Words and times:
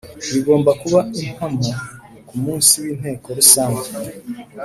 Bigomba 0.31 0.71
kuba 0.81 0.99
impamo 1.23 1.71
kumunsi 2.27 2.73
w 2.81 2.85
Inteko 2.93 3.27
Rusange 3.37 3.87